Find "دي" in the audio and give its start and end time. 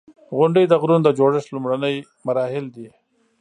2.75-2.87